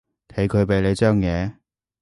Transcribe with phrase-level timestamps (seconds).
[0.29, 1.53] 睇佢畀你張嘢